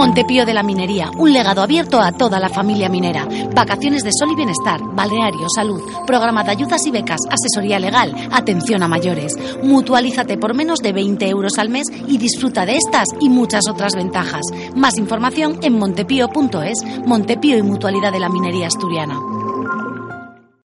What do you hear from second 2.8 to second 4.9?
minera. Vacaciones de sol y bienestar,